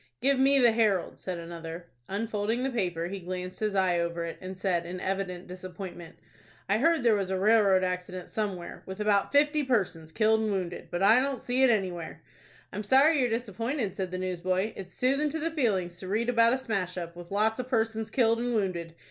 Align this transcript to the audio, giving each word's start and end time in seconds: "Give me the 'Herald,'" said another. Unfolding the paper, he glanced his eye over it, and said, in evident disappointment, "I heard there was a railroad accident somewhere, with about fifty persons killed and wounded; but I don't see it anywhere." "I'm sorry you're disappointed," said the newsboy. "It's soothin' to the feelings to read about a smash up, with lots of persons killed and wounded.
"Give 0.19 0.39
me 0.39 0.57
the 0.57 0.71
'Herald,'" 0.71 1.19
said 1.19 1.37
another. 1.37 1.85
Unfolding 2.09 2.63
the 2.63 2.71
paper, 2.71 3.05
he 3.07 3.19
glanced 3.19 3.59
his 3.59 3.75
eye 3.75 3.99
over 3.99 4.25
it, 4.25 4.39
and 4.41 4.57
said, 4.57 4.83
in 4.83 4.99
evident 4.99 5.45
disappointment, 5.45 6.15
"I 6.67 6.79
heard 6.79 7.03
there 7.03 7.13
was 7.13 7.29
a 7.29 7.37
railroad 7.37 7.83
accident 7.83 8.27
somewhere, 8.31 8.81
with 8.87 8.99
about 8.99 9.31
fifty 9.31 9.63
persons 9.63 10.11
killed 10.11 10.41
and 10.41 10.49
wounded; 10.51 10.87
but 10.89 11.03
I 11.03 11.21
don't 11.21 11.39
see 11.39 11.61
it 11.61 11.69
anywhere." 11.69 12.23
"I'm 12.73 12.81
sorry 12.83 13.19
you're 13.19 13.29
disappointed," 13.29 13.95
said 13.95 14.09
the 14.09 14.17
newsboy. 14.17 14.73
"It's 14.75 14.95
soothin' 14.95 15.29
to 15.29 15.39
the 15.39 15.51
feelings 15.51 15.99
to 15.99 16.07
read 16.07 16.29
about 16.29 16.53
a 16.53 16.57
smash 16.57 16.97
up, 16.97 17.15
with 17.15 17.29
lots 17.29 17.59
of 17.59 17.69
persons 17.69 18.09
killed 18.09 18.39
and 18.39 18.55
wounded. 18.55 18.95